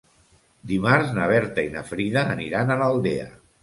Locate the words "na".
1.19-1.29, 1.77-1.87